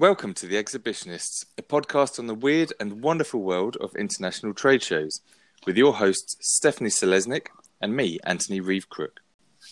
[0.00, 4.80] Welcome to The Exhibitionists, a podcast on the weird and wonderful world of international trade
[4.80, 5.22] shows,
[5.66, 7.48] with your hosts Stephanie Selesnik
[7.80, 9.18] and me, Antony Reeve Crook.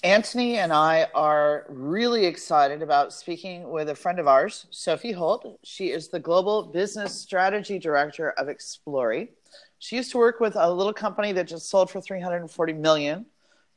[0.02, 5.60] Antony and I are really excited about speaking with a friend of ours, Sophie Holt.
[5.62, 9.28] She is the Global Business Strategy Director of Explori.
[9.78, 13.26] She used to work with a little company that just sold for 340 million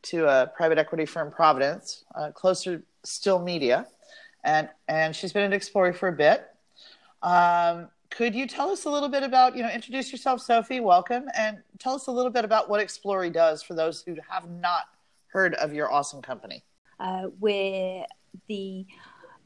[0.02, 3.86] to a private equity firm, Providence, uh, closer still media,
[4.44, 6.48] and and she's been at Explori for a bit.
[7.22, 10.80] Um, could you tell us a little bit about you know introduce yourself, Sophie?
[10.80, 14.50] Welcome, and tell us a little bit about what Explori does for those who have
[14.50, 14.84] not
[15.28, 16.64] heard of your awesome company?
[17.00, 18.06] Uh, we're
[18.48, 18.86] the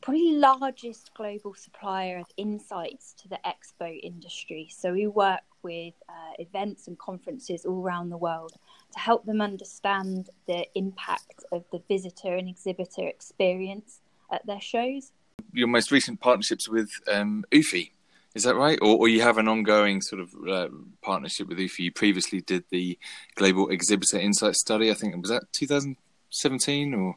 [0.01, 4.67] probably largest global supplier of insights to the expo industry.
[4.69, 8.51] So we work with uh, events and conferences all around the world
[8.91, 14.01] to help them understand the impact of the visitor and exhibitor experience
[14.33, 15.11] at their shows.
[15.53, 17.91] Your most recent partnerships with um, UFI,
[18.33, 18.79] is that right?
[18.81, 20.69] Or, or, you have an ongoing sort of uh,
[21.01, 21.79] partnership with UFI.
[21.79, 22.97] You previously did the
[23.35, 24.89] Global Exhibitor Insight Study.
[24.89, 27.15] I think was that 2017 or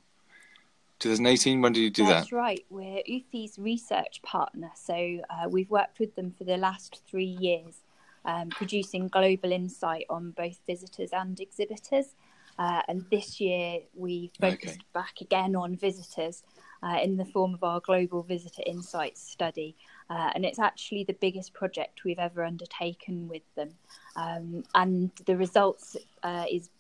[0.99, 1.61] 2018.
[1.61, 2.21] When did you do That's that?
[2.21, 2.65] That's right.
[2.71, 7.77] We're UFI's research partner, so uh, we've worked with them for the last three years,
[8.25, 12.15] um, producing global insight on both visitors and exhibitors.
[12.59, 14.87] Uh, and this year we focused okay.
[14.95, 16.43] back again on visitors
[16.87, 19.77] uh, in the form of our Global Visitor Insights study.
[20.09, 23.71] Uh, and it's actually the biggest project we've ever undertaken with them.
[24.15, 26.71] Um, and the results uh, is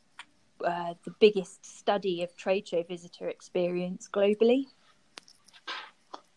[0.64, 4.66] uh, the biggest study of trade show visitor experience globally.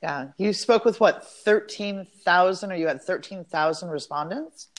[0.01, 4.69] Yeah, you spoke with what, 13,000 or you had 13,000 respondents?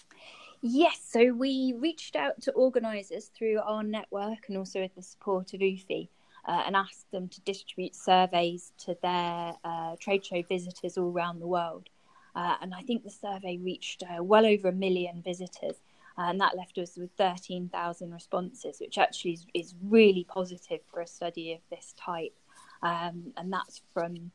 [0.62, 5.54] Yes, so we reached out to organisers through our network and also with the support
[5.54, 6.08] of UFI
[6.46, 11.40] uh, and asked them to distribute surveys to their uh, trade show visitors all around
[11.40, 11.88] the world.
[12.34, 15.76] Uh, and I think the survey reached uh, well over a million visitors.
[16.18, 21.00] Uh, and that left us with 13,000 responses, which actually is, is, really positive for
[21.00, 22.36] a study of this type.
[22.82, 24.30] Um, and that's from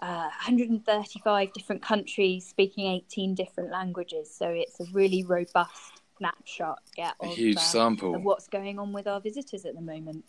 [0.00, 4.32] uh, 135 different countries speaking 18 different languages.
[4.32, 8.92] So it's a really robust snapshot yeah, of, a huge sample of what's going on
[8.92, 10.24] with our visitors at the moment.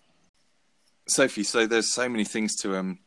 [1.09, 2.99] Sophie, so there's so many things to um,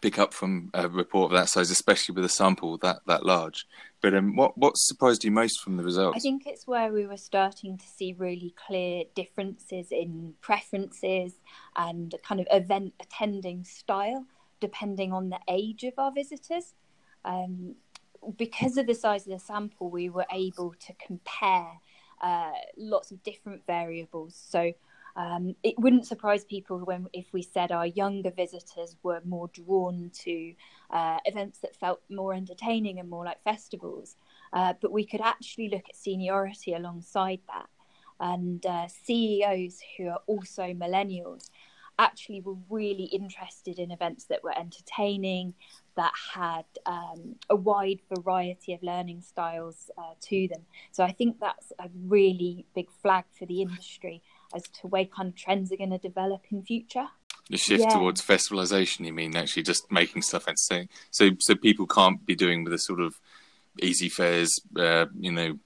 [0.00, 3.66] pick up from a report of that size, especially with a sample that that large.
[4.00, 6.16] But um, what what surprised you most from the results?
[6.16, 11.34] I think it's where we were starting to see really clear differences in preferences
[11.76, 14.24] and kind of event attending style,
[14.60, 16.74] depending on the age of our visitors.
[17.24, 17.76] Um,
[18.36, 21.80] because of the size of the sample, we were able to compare
[22.20, 24.40] uh, lots of different variables.
[24.48, 24.72] So
[25.16, 30.10] um, it wouldn't surprise people when if we said our younger visitors were more drawn
[30.24, 30.54] to
[30.90, 34.16] uh, events that felt more entertaining and more like festivals.
[34.52, 37.66] Uh, but we could actually look at seniority alongside that.
[38.20, 41.50] And uh, CEOs who are also millennials
[41.98, 45.54] actually were really interested in events that were entertaining,
[45.94, 50.62] that had um, a wide variety of learning styles uh, to them.
[50.90, 54.22] So I think that's a really big flag for the industry
[54.54, 57.06] as to where kind of trends are going to develop in future.
[57.50, 57.90] The shift yeah.
[57.90, 60.88] towards festivalization, you mean actually just making stuff entertaining?
[61.10, 63.20] So, so people can't be doing with a sort of
[63.80, 65.58] Easyfairs, uh, you know,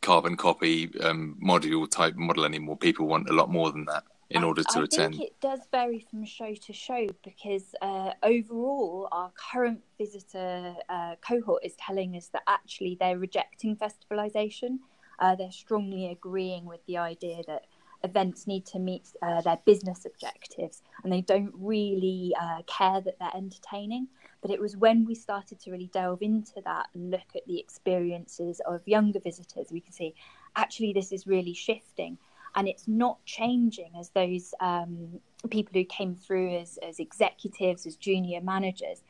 [0.00, 2.76] carbon copy um, module type model anymore.
[2.76, 5.14] People want a lot more than that in order to I attend.
[5.14, 10.74] I think it does vary from show to show because uh, overall, our current visitor
[10.88, 14.78] uh, cohort is telling us that actually they're rejecting festivalization.
[15.18, 17.66] Uh, they're strongly agreeing with the idea that
[18.04, 23.18] events need to meet uh, their business objectives and they don't really uh, care that
[23.18, 24.08] they're entertaining.
[24.42, 27.58] But it was when we started to really delve into that and look at the
[27.58, 30.14] experiences of younger visitors, we can see
[30.56, 32.18] actually this is really shifting
[32.54, 37.96] and it's not changing as those um, people who came through as, as executives, as
[37.96, 39.02] junior managers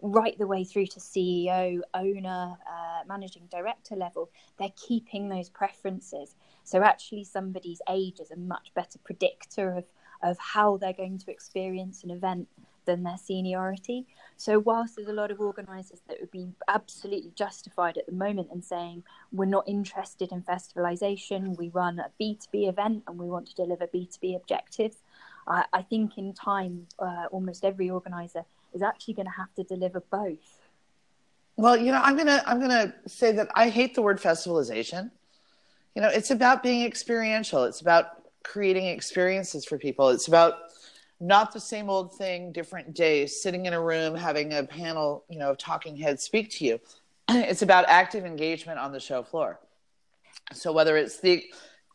[0.00, 6.34] right the way through to CEO, owner, uh, managing director level, they're keeping those preferences.
[6.64, 9.84] So actually, somebody's age is a much better predictor of
[10.22, 12.48] of how they're going to experience an event
[12.86, 14.06] than their seniority.
[14.36, 18.48] So whilst there's a lot of organisers that would be absolutely justified at the moment
[18.52, 19.02] in saying
[19.32, 23.86] we're not interested in festivalisation, we run a B2B event and we want to deliver
[23.86, 24.98] B2B objectives,
[25.46, 28.44] I, I think in time uh, almost every organiser
[28.76, 30.60] is actually going to have to deliver both.
[31.56, 35.10] Well, you know, I'm gonna I'm gonna say that I hate the word festivalization.
[35.94, 37.64] You know, it's about being experiential.
[37.64, 38.08] It's about
[38.44, 40.10] creating experiences for people.
[40.10, 40.54] It's about
[41.18, 45.38] not the same old thing, different days, sitting in a room having a panel, you
[45.38, 46.80] know, of talking heads speak to you.
[47.30, 49.58] It's about active engagement on the show floor.
[50.52, 51.44] So whether it's the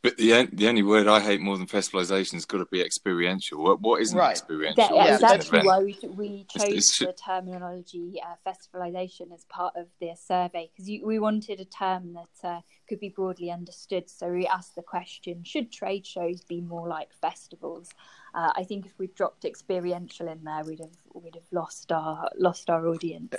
[0.04, 3.62] but the the only word I hate more than festivalization has got to be experiential.
[3.64, 4.32] What what isn't Right.
[4.32, 4.88] experiential?
[4.88, 9.76] That, Yeah, that's but- why we, we chose it's- the terminology uh, festivalization as part
[9.76, 14.10] of the survey because we wanted a term that uh, could be broadly understood.
[14.10, 17.90] So we asked the question: Should trade shows be more like festivals?
[18.34, 22.30] Uh, I think if we dropped experiential in there, we'd have we'd have lost our
[22.38, 23.36] lost our audience.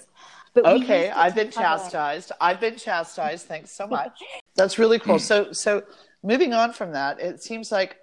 [0.55, 2.31] But okay, I've been cover- chastised.
[2.41, 3.47] I've been chastised.
[3.47, 4.21] Thanks so much.
[4.55, 5.19] That's really cool.
[5.19, 5.83] So so
[6.23, 7.99] moving on from that, it seems like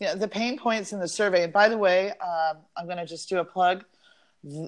[0.00, 1.44] you know, the pain points in the survey.
[1.44, 3.84] And by the way, um, I'm going to just do a plug.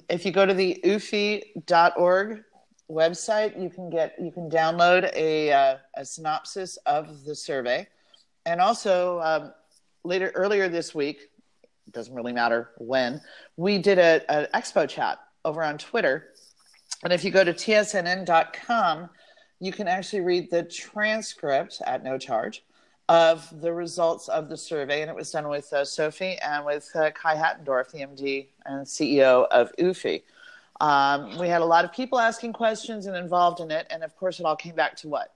[0.09, 2.43] If you go to the ufi.org
[2.89, 7.87] website, you can get you can download a uh, a synopsis of the survey,
[8.45, 9.53] and also um,
[10.03, 11.29] later earlier this week,
[11.85, 13.21] it doesn't really matter when,
[13.55, 16.29] we did a, an expo chat over on Twitter.
[17.03, 19.09] And if you go to tsnn.com,
[19.59, 22.63] you can actually read the transcript at no charge
[23.09, 25.01] of the results of the survey.
[25.01, 28.85] And it was done with uh, Sophie and with uh, Kai Hattendorf, the MD and
[28.85, 30.23] CEO of UFI.
[30.79, 33.87] Um, we had a lot of people asking questions and involved in it.
[33.89, 35.33] And of course, it all came back to what?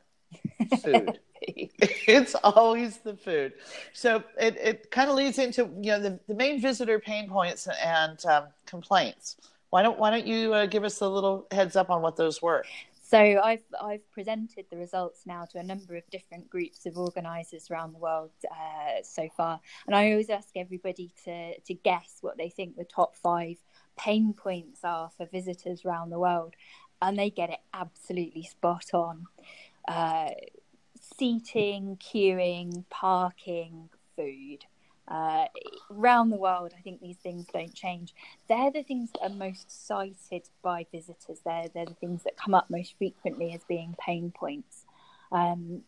[0.83, 1.19] Food.
[1.41, 3.53] it's always the food.
[3.94, 7.67] So it, it kind of leads into you know the, the main visitor pain points
[7.83, 9.38] and um, complaints.
[9.71, 12.41] Why don't Why don't you uh, give us a little heads up on what those
[12.41, 12.63] were?
[13.12, 17.69] So I've I've presented the results now to a number of different groups of organisers
[17.69, 22.38] around the world uh, so far, and I always ask everybody to to guess what
[22.38, 23.58] they think the top five
[23.98, 26.54] pain points are for visitors around the world,
[27.02, 29.25] and they get it absolutely spot on.
[29.86, 30.30] Uh,
[31.18, 34.63] seating, queuing, parking, food.
[35.12, 35.46] Uh,
[35.92, 38.16] around the world, I think these things don't change.
[38.48, 41.42] They're the things that are most cited by visitors.
[41.44, 44.86] They're, they're the things that come up most frequently as being pain points.
[45.34, 45.81] Um,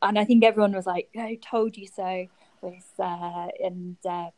[0.00, 2.28] and I think everyone was like, "I told you so."
[2.60, 4.30] With uh, and uh,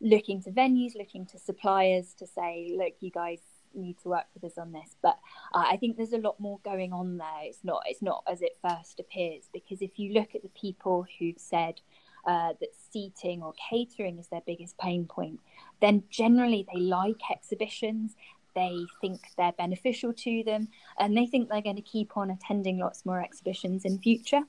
[0.00, 3.38] looking to venues, looking to suppliers to say, "Look, you guys
[3.74, 5.20] need to work with us on this." But
[5.54, 7.42] uh, I think there's a lot more going on there.
[7.42, 11.06] It's not it's not as it first appears because if you look at the people
[11.20, 11.80] who've said
[12.26, 15.40] uh, that seating or catering is their biggest pain point,
[15.80, 18.16] then generally they like exhibitions.
[18.54, 20.68] They think they're beneficial to them,
[20.98, 24.40] and they think they're going to keep on attending lots more exhibitions in future.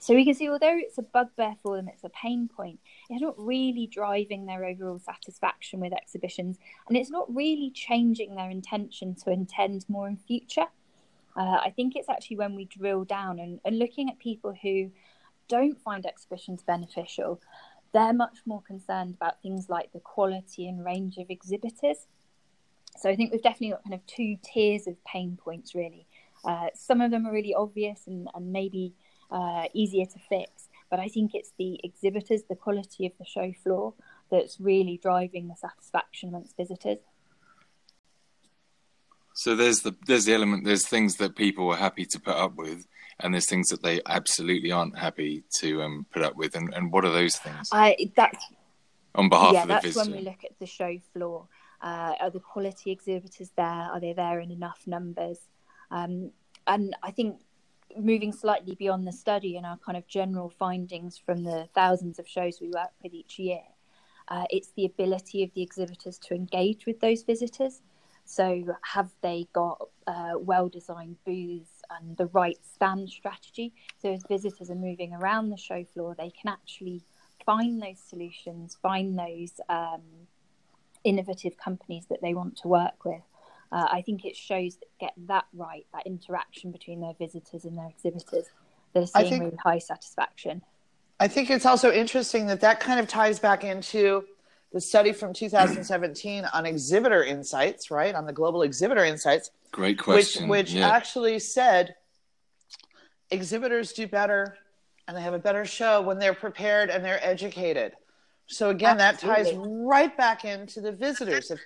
[0.00, 2.78] So we can see, although it's a bugbear for them, it's a pain point.
[3.08, 6.58] It's not really driving their overall satisfaction with exhibitions,
[6.88, 10.66] and it's not really changing their intention to attend more in future.
[11.34, 14.90] Uh, I think it's actually when we drill down and, and looking at people who
[15.48, 17.40] don't find exhibitions beneficial,
[17.92, 22.06] they're much more concerned about things like the quality and range of exhibitors.
[22.96, 26.06] So I think we've definitely got kind of two tiers of pain points, really.
[26.44, 28.94] Uh, some of them are really obvious and, and maybe
[29.30, 33.52] uh, easier to fix, but I think it's the exhibitors, the quality of the show
[33.62, 33.94] floor,
[34.30, 36.98] that's really driving the satisfaction amongst visitors.
[39.34, 40.64] So there's the there's the element.
[40.64, 42.86] There's things that people are happy to put up with,
[43.20, 46.56] and there's things that they absolutely aren't happy to um, put up with.
[46.56, 48.44] And, and what are those things I that's
[49.14, 50.10] on behalf yeah, of the that's visitor?
[50.10, 51.48] when we look at the show floor.
[51.80, 53.66] Uh, are the quality exhibitors there?
[53.66, 55.38] Are they there in enough numbers?
[55.90, 56.30] Um,
[56.66, 57.40] and I think
[57.96, 62.26] moving slightly beyond the study and our kind of general findings from the thousands of
[62.26, 63.60] shows we work with each year,
[64.28, 67.82] uh, it's the ability of the exhibitors to engage with those visitors.
[68.24, 73.72] So, have they got uh, well designed booths and the right stand strategy?
[74.00, 77.02] So, as visitors are moving around the show floor, they can actually
[77.44, 80.02] find those solutions, find those um,
[81.04, 83.22] innovative companies that they want to work with.
[83.70, 87.76] Uh, I think it shows that get that right, that interaction between their visitors and
[87.76, 88.46] their exhibitors,
[88.92, 90.62] they're seeing think- really high satisfaction.
[91.20, 94.24] I think it's also interesting that that kind of ties back into
[94.74, 98.12] the study from 2017 on exhibitor insights, right?
[98.12, 100.48] On the global exhibitor insights, Great question.
[100.48, 100.90] which yeah.
[100.90, 101.94] actually said
[103.30, 104.58] exhibitors do better
[105.06, 107.92] and they have a better show when they're prepared and they're educated.
[108.46, 111.52] So again, that ties right back into the visitors.
[111.52, 111.60] If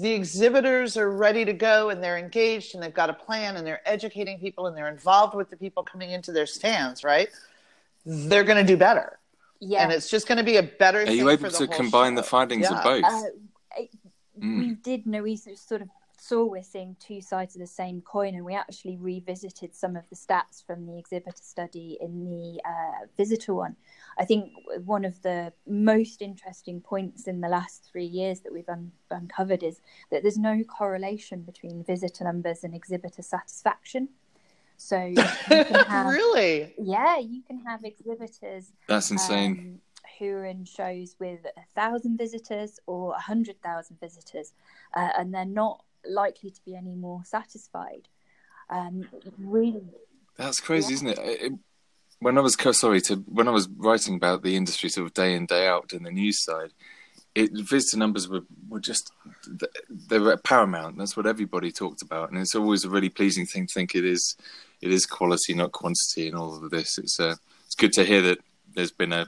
[0.00, 3.66] the exhibitors are ready to go and they're engaged and they've got a plan and
[3.66, 7.30] they're educating people and they're involved with the people coming into their stands, right?
[8.06, 9.18] They're going to do better.
[9.60, 11.66] Yeah, And it's just going to be a better Are thing you for able the
[11.66, 12.16] to combine show.
[12.16, 12.78] the findings Yeah.
[12.78, 13.04] of both?
[13.04, 13.22] uh,
[14.40, 14.58] Mm.
[14.60, 18.36] we did know we sort of saw we're seeing two sides of the same coin,
[18.36, 23.06] and we actually revisited some of the stats from the exhibitor study in the uh,
[23.16, 23.74] visitor one.
[24.16, 24.52] I think
[24.84, 29.64] one of the most interesting points in the last three years that we've un- uncovered
[29.64, 29.80] is
[30.12, 34.08] that there's no correlation between visitor numbers and exhibitor satisfaction.
[34.78, 35.16] So you
[35.48, 38.72] can have, really, yeah, you can have exhibitors.
[38.86, 39.52] That's insane.
[39.52, 39.80] Um,
[40.18, 44.52] who are in shows with a thousand visitors or a hundred thousand visitors,
[44.94, 48.08] uh, and they're not likely to be any more satisfied.
[48.70, 49.06] Um,
[49.38, 49.82] really,
[50.36, 50.94] that's crazy, yeah.
[50.94, 51.18] isn't it?
[51.18, 51.52] it?
[52.20, 55.34] When I was sorry to when I was writing about the industry sort of day
[55.34, 56.70] in day out in the news side,
[57.34, 59.12] it visitor numbers were, were just
[60.08, 60.98] they were paramount.
[60.98, 64.04] That's what everybody talked about, and it's always a really pleasing thing to think it
[64.04, 64.36] is
[64.80, 66.98] it is quality, not quantity, and all of this.
[66.98, 68.38] It's uh, it's good to hear that
[68.74, 69.26] there's been a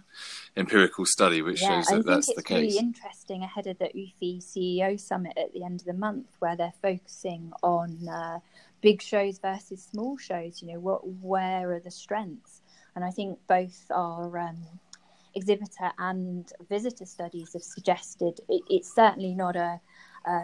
[0.57, 2.75] empirical study which yeah, shows that that's the case.
[2.75, 6.27] It's really interesting ahead of the UFI CEO summit at the end of the month,
[6.39, 8.41] where they're focusing on uh,
[8.81, 10.63] big shows versus small shows.
[10.63, 12.61] You know, what where are the strengths?
[12.95, 14.59] And I think both our um,
[15.35, 19.81] exhibitor and visitor studies have suggested it, it's certainly not a,
[20.27, 20.43] a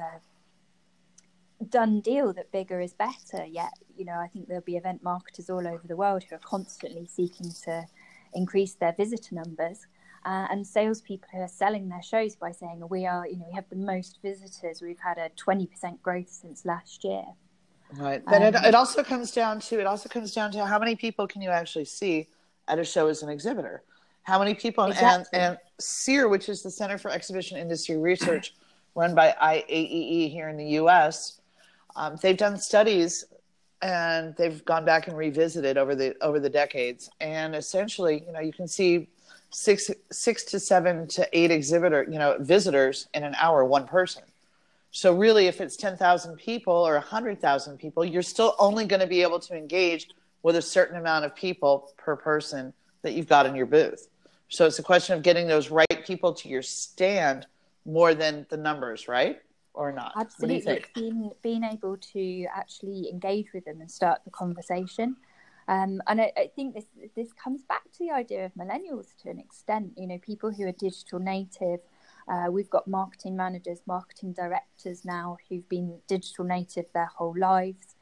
[1.69, 3.73] done deal that bigger is better yet.
[3.97, 7.07] You know, I think there'll be event marketers all over the world who are constantly
[7.07, 7.87] seeking to
[8.35, 9.87] increase their visitor numbers.
[10.25, 13.55] Uh, and salespeople who are selling their shows by saying, "We are, you know, we
[13.55, 14.83] have the most visitors.
[14.83, 17.23] We've had a twenty percent growth since last year."
[17.97, 18.25] Right.
[18.27, 20.97] Then um, it, it also comes down to it also comes down to how many
[20.97, 22.27] people can you actually see
[22.69, 23.83] at a show as an exhibitor?
[24.25, 25.39] How many people exactly.
[25.39, 28.55] and, and CEIR, which is the Center for Exhibition Industry Research,
[28.97, 31.41] run by IAEE here in the U.S.
[31.97, 33.25] Um, they've done studies
[33.83, 37.11] and they've gone back and revisited over the over the decades.
[37.21, 39.09] And essentially you know you can see
[39.51, 44.23] six six to seven to eight exhibitor you know visitors in an hour one person.
[44.93, 49.23] So really if it's 10,000 people or 100,000 people you're still only going to be
[49.23, 50.09] able to engage
[50.43, 52.73] with a certain amount of people per person
[53.03, 54.09] that you've got in your booth.
[54.49, 57.47] So it's a question of getting those right people to your stand
[57.85, 59.41] more than the numbers right
[59.77, 60.13] or not?
[60.17, 65.17] Absolutely, being being able to actually engage with them and start the conversation.
[65.69, 69.31] Um, and I, I, think this this comes back to the idea of millennials to
[69.31, 69.93] an extent.
[69.97, 71.81] You know, people who are digital native.
[72.29, 77.95] Uh, we've got marketing managers, marketing directors now who've been digital native their whole lives.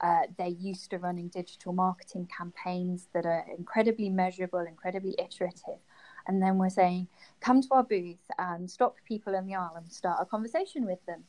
[0.00, 5.78] Uh, they're used to running digital marketing campaigns that are incredibly measurable, incredibly iterative.
[6.26, 7.08] And then we're saying,
[7.40, 11.04] come to our booth and stop people in the aisle and start a conversation with
[11.06, 11.24] them.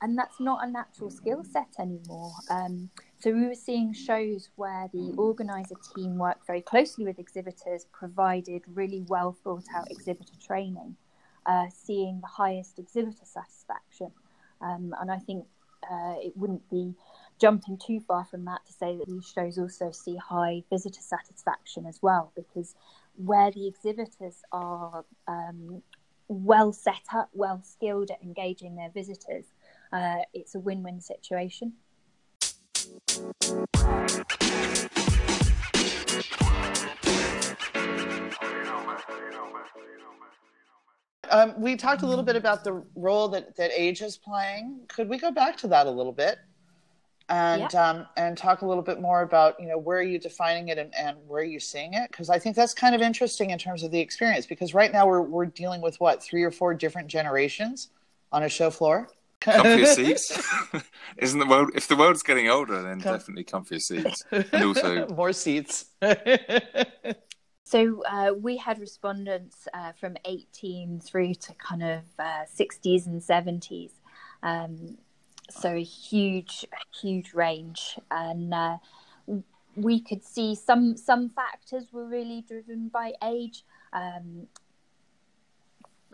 [0.00, 2.30] And that's not a natural skill set anymore.
[2.50, 2.88] Um,
[3.18, 8.62] so we were seeing shows where the organizer team worked very closely with exhibitors, provided
[8.72, 10.96] really well thought out exhibitor training,
[11.46, 14.12] uh, seeing the highest exhibitor satisfaction.
[14.60, 15.46] Um, and I think
[15.90, 16.94] uh, it wouldn't be
[17.40, 21.86] jumping too far from that to say that these shows also see high visitor satisfaction
[21.86, 22.74] as well, because
[23.18, 25.82] where the exhibitors are um,
[26.28, 29.46] well set up, well skilled at engaging their visitors,
[29.92, 31.72] uh, it's a win win situation.
[41.30, 44.80] Um, we talked a little bit about the role that, that age is playing.
[44.88, 46.38] Could we go back to that a little bit?
[47.28, 47.90] And yeah.
[47.90, 50.78] um, and talk a little bit more about you know where are you defining it
[50.78, 53.58] and, and where are you seeing it because I think that's kind of interesting in
[53.58, 56.74] terms of the experience because right now we're we're dealing with what three or four
[56.74, 57.88] different generations
[58.32, 59.08] on a show floor.
[59.40, 60.36] comfier seats,
[61.18, 61.70] isn't the world?
[61.74, 65.86] If the world's getting older, then Com- definitely comfier seats, and also more seats.
[67.68, 73.20] So uh, we had respondents uh, from 18 through to kind of uh, 60s and
[73.20, 73.90] 70s.
[74.42, 74.96] Um,
[75.50, 76.66] so a huge,
[77.00, 78.78] huge range, and uh,
[79.76, 83.64] we could see some some factors were really driven by age.
[83.92, 84.48] Um,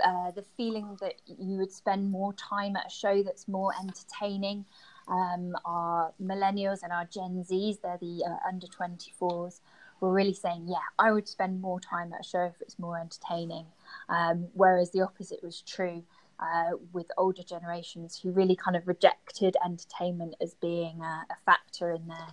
[0.04, 4.64] uh, the feeling that you would spend more time at a show that's more entertaining.
[5.06, 9.60] Um, our millennials and our Gen Zs, they're the uh, under 24s,
[10.00, 12.98] were really saying, yeah, I would spend more time at a show if it's more
[12.98, 13.66] entertaining.
[14.08, 16.02] Um, whereas the opposite was true
[16.40, 21.90] uh, with older generations who really kind of rejected entertainment as being a, a factor
[21.92, 22.28] in their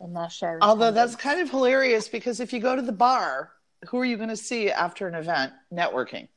[0.00, 0.58] in their show.
[0.60, 3.52] Although that's kind of hilarious because if you go to the bar,
[3.88, 5.52] who are you going to see after an event?
[5.72, 6.28] Networking.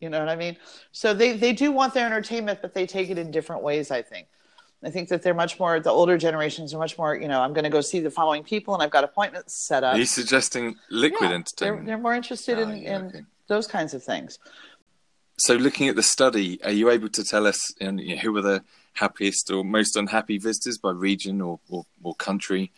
[0.00, 0.56] You know what I mean?
[0.92, 3.90] So they they do want their entertainment, but they take it in different ways.
[3.90, 4.28] I think.
[4.82, 7.16] I think that they're much more the older generations are much more.
[7.16, 9.82] You know, I'm going to go see the following people, and I've got appointments set
[9.82, 9.94] up.
[9.94, 11.86] Are you suggesting liquid yeah, entertainment?
[11.86, 13.20] They're, they're more interested oh, in, yeah, in okay.
[13.48, 14.38] those kinds of things.
[15.40, 18.42] So, looking at the study, are you able to tell us you know, who were
[18.42, 18.64] the
[18.94, 22.72] happiest or most unhappy visitors by region or, or, or country?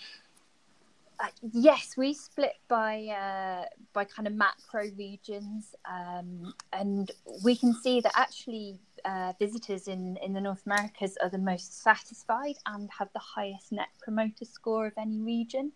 [1.18, 3.64] Uh, yes, we split by uh,
[3.94, 7.12] by kind of macro regions, um, and
[7.42, 11.82] we can see that actually uh, visitors in, in the North Americas are the most
[11.82, 15.72] satisfied and have the highest net promoter score of any region.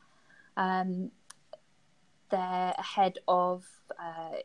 [0.59, 1.11] Um,
[2.31, 3.65] they're ahead of
[3.99, 4.37] uh,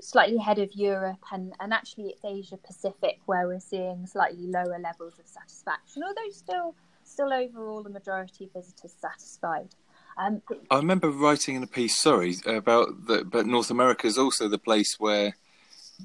[0.00, 4.78] slightly ahead of Europe and, and actually it's Asia Pacific where we're seeing slightly lower
[4.78, 6.74] levels of satisfaction, although still
[7.04, 9.74] still overall the majority of visitors satisfied.
[10.18, 14.48] Um, I remember writing in a piece, sorry, about that, but North America is also
[14.48, 15.34] the place where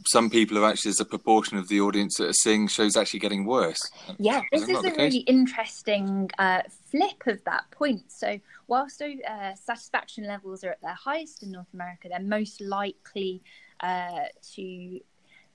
[0.08, 3.20] some people are actually, as a proportion of the audience that are seeing shows, actually
[3.20, 3.80] getting worse.
[4.18, 8.12] Yeah, this is, a really interesting uh, flip of that point.
[8.12, 13.44] So, whilst uh, satisfaction levels are at their highest in North America, they're most likely
[13.84, 14.26] uh,
[14.56, 15.00] to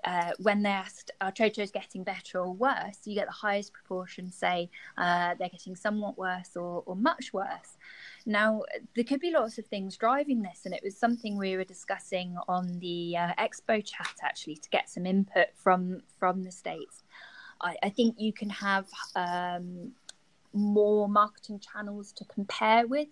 [0.05, 2.99] uh, when they asked, are trade shows getting better or worse?
[3.05, 7.77] You get the highest proportion say uh, they're getting somewhat worse or, or much worse.
[8.25, 8.63] Now,
[8.95, 12.37] there could be lots of things driving this, and it was something we were discussing
[12.47, 17.03] on the uh, expo chat actually to get some input from from the states.
[17.61, 19.93] I, I think you can have um,
[20.53, 23.09] more marketing channels to compare with.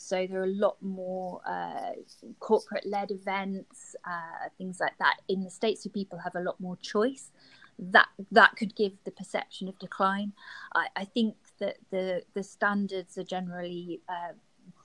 [0.00, 1.92] So there are a lot more uh,
[2.38, 6.76] corporate-led events, uh, things like that in the states, so people have a lot more
[6.76, 7.30] choice.
[7.78, 10.32] That that could give the perception of decline.
[10.74, 14.32] I, I think that the the standards are generally uh,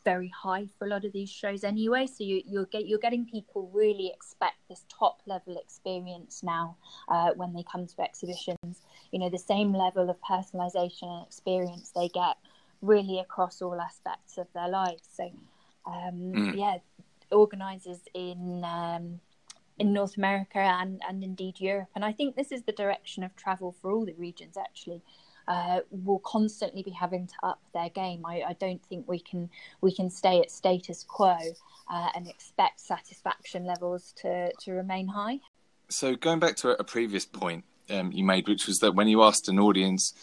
[0.03, 2.07] very high for a lot of these shows anyway.
[2.07, 6.75] So you, you're get you're getting people really expect this top level experience now
[7.07, 8.81] uh, when they come to exhibitions.
[9.11, 12.35] You know, the same level of personalization and experience they get
[12.85, 15.03] really across all aspects of their lives.
[15.13, 15.31] So
[15.85, 16.55] um, mm.
[16.55, 16.77] yeah,
[17.31, 19.19] organizers in um,
[19.77, 23.35] in North America and and indeed Europe, and I think this is the direction of
[23.35, 25.01] travel for all the regions actually
[25.47, 28.25] uh, will constantly be having to up their game.
[28.25, 29.49] I, I, don't think we can
[29.81, 31.37] we can stay at status quo
[31.89, 35.39] uh, and expect satisfaction levels to to remain high.
[35.89, 39.21] So going back to a previous point um, you made, which was that when you
[39.23, 40.13] asked an audience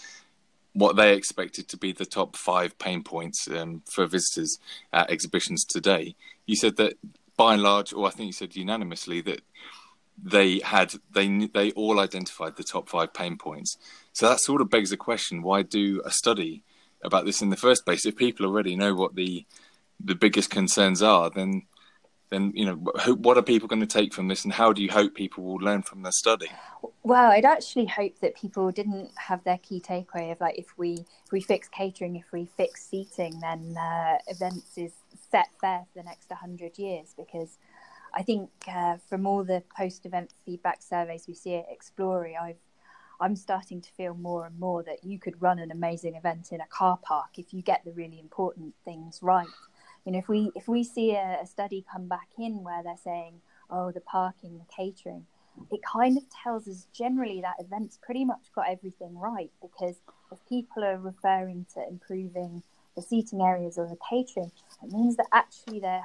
[0.75, 4.59] what they expected to be the top five pain points um, for visitors
[4.93, 6.15] at exhibitions today,
[6.47, 6.95] you said that
[7.37, 9.43] by and large, or I think you said unanimously that
[10.23, 13.77] they had they they all identified the top five pain points.
[14.13, 16.63] So that sort of begs the question: Why do a study
[17.03, 18.07] about this in the first place?
[18.07, 19.47] If people already know what the
[19.99, 21.63] the biggest concerns are, then
[22.33, 24.91] then you know what are people going to take from this, and how do you
[24.91, 26.49] hope people will learn from their study?
[27.03, 31.05] Well, I'd actually hope that people didn't have their key takeaway of like if we
[31.27, 34.93] if we fix catering, if we fix seating, then uh, events is
[35.31, 37.59] set fair for the next hundred years because
[38.15, 42.57] I think uh, from all the post-event feedback surveys we see at Explori, I've
[43.21, 46.61] I'm starting to feel more and more that you could run an amazing event in
[46.61, 49.47] a car park if you get the really important things right.
[50.05, 52.97] You know, if we if we see a, a study come back in where they're
[53.03, 55.27] saying, oh, the parking, the catering,
[55.71, 59.97] it kind of tells us generally that event's pretty much got everything right because
[60.31, 62.63] if people are referring to improving
[62.97, 64.51] the seating areas or the catering,
[64.83, 66.05] it means that actually they're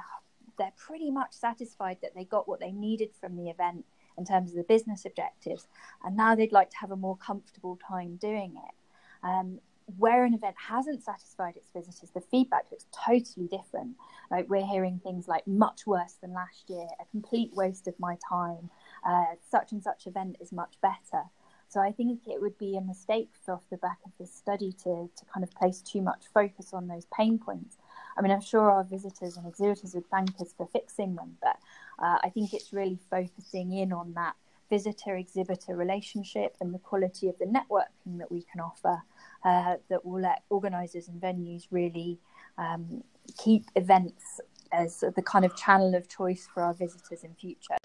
[0.58, 3.84] they're pretty much satisfied that they got what they needed from the event
[4.16, 5.68] in terms of the business objectives,
[6.04, 8.74] and now they'd like to have a more comfortable time doing it.
[9.22, 9.60] Um,
[9.96, 13.96] where an event hasn't satisfied its visitors, the feedback looks totally different.
[14.30, 18.16] Like we're hearing things like much worse than last year, a complete waste of my
[18.28, 18.70] time,
[19.06, 21.24] uh, such and such event is much better.
[21.70, 25.10] So I think it would be a mistake off the back of this study to,
[25.14, 27.76] to kind of place too much focus on those pain points
[28.18, 31.56] I mean, I'm sure our visitors and exhibitors would thank us for fixing them, but
[32.00, 34.34] uh, I think it's really focusing in on that
[34.68, 39.02] visitor exhibitor relationship and the quality of the networking that we can offer
[39.44, 42.18] uh, that will let organisers and venues really
[42.56, 43.02] um,
[43.36, 44.40] keep events
[44.72, 47.76] as the kind of channel of choice for our visitors in future.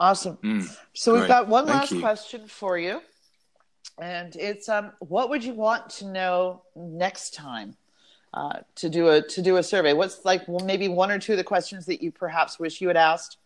[0.00, 0.36] Awesome.
[0.38, 2.00] Mm, so we've got one Thank last you.
[2.00, 3.00] question for you.
[4.00, 7.76] And it's um, what would you want to know next time?
[8.34, 9.94] Uh, to do a to do a survey.
[9.94, 12.86] What's like well, maybe one or two of the questions that you perhaps wish you
[12.86, 13.38] had asked,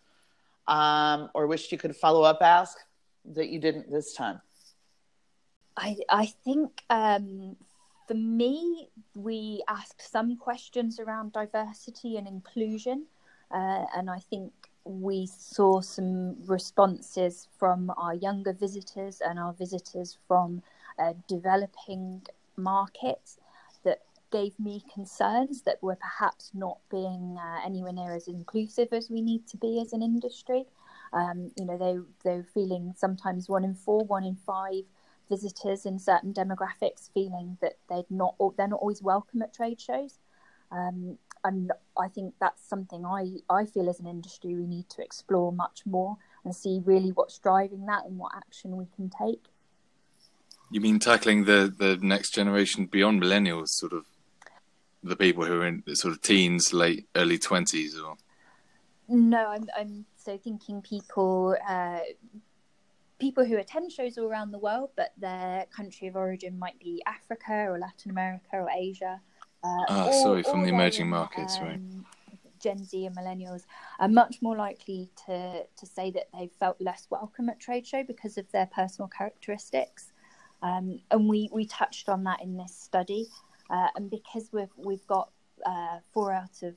[0.66, 2.76] um, or wished you could follow up ask
[3.24, 4.40] that you didn't this time?
[5.76, 7.56] I I think um,
[8.06, 13.06] for me, we asked some questions around diversity and inclusion,
[13.50, 14.52] uh, and I think
[14.84, 20.62] we saw some responses from our younger visitors and our visitors from
[20.98, 22.22] uh, developing
[22.56, 23.38] markets
[23.84, 24.00] that
[24.32, 29.22] gave me concerns that we're perhaps not being uh, anywhere near as inclusive as we
[29.22, 30.64] need to be as an industry.
[31.12, 34.84] Um, you know, they they're feeling sometimes one in four, one in five
[35.28, 40.18] visitors in certain demographics feeling that they're not they're not always welcome at trade shows.
[40.70, 45.02] Um, and I think that's something I, I feel as an industry we need to
[45.02, 49.46] explore much more and see really what's driving that and what action we can take.
[50.70, 54.06] You mean tackling the, the next generation beyond millennials, sort of
[55.02, 58.16] the people who are in sort of teens, late early twenties, or?
[59.08, 61.98] No, I'm I'm so thinking people uh,
[63.22, 67.00] people who attend shows all around the world, but their country of origin might be
[67.06, 69.20] Africa or Latin America or Asia.
[69.62, 71.80] Uh, or, sorry, from the emerging markets, um, right?
[72.58, 73.62] Gen Z and millennials
[74.00, 78.02] are much more likely to to say that they felt less welcome at trade show
[78.02, 80.12] because of their personal characteristics,
[80.62, 83.28] um, and we we touched on that in this study,
[83.70, 85.30] uh, and because we've we've got
[85.64, 86.74] uh, four out of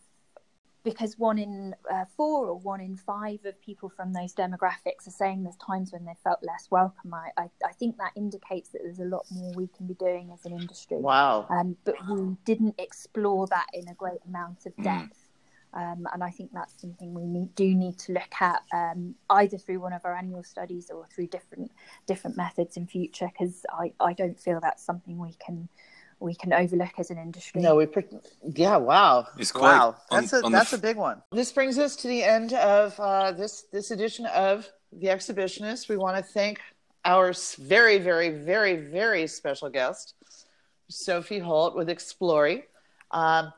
[0.85, 5.11] because one in uh, four or one in five of people from those demographics are
[5.11, 7.13] saying there's times when they felt less welcome.
[7.13, 10.29] I, I, I, think that indicates that there's a lot more we can be doing
[10.31, 10.97] as an industry.
[10.97, 11.47] Wow.
[11.49, 14.83] Um, but we didn't explore that in a great amount of mm.
[14.83, 15.25] depth.
[15.73, 19.57] Um, and I think that's something we need, do need to look at um, either
[19.57, 21.69] through one of our annual studies or through different
[22.05, 25.67] different methods in future because I, I don't feel that's something we can
[26.19, 27.61] we can overlook as an industry.
[27.61, 27.87] No, we,
[28.55, 31.21] yeah, wow, it's quite, wow, that's a on that's a big one.
[31.31, 35.89] This brings us to the end of uh, this this edition of the Exhibitionist.
[35.89, 36.59] We want to thank
[37.03, 40.15] our very, very, very, very special guest,
[40.89, 42.63] Sophie Holt with Explori.
[43.11, 43.53] Um,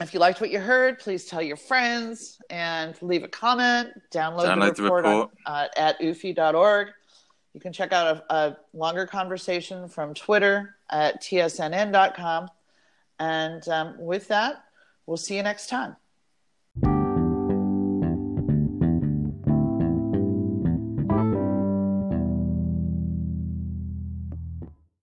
[0.00, 3.90] if you liked what you heard, please tell your friends and leave a comment.
[4.12, 5.30] Download, Download the report, the report.
[5.46, 6.88] On, uh, at ufi.org.
[7.54, 12.48] You can check out a, a longer conversation from Twitter at tsnn.com.
[13.18, 14.64] And um, with that,
[15.06, 15.96] we'll see you next time.